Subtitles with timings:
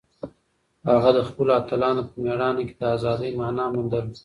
[0.91, 4.11] هغه د خپلو اتلانو په مېړانه کې د ازادۍ مانا موندله.